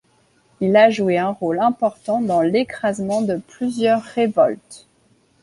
Il 0.61 0.75
a 0.77 0.89
joué 0.89 1.19
un 1.19 1.29
rôle 1.29 1.59
important 1.59 2.21
dans 2.23 2.41
l'écrasement 2.41 3.21
de 3.21 3.35
plusieurs 3.35 4.01
révoltes. 4.01 4.87